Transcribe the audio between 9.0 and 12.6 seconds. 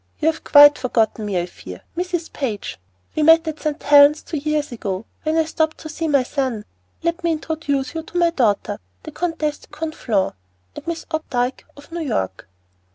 the Comtesse de Conflans, and Miss Opdyke, of New York."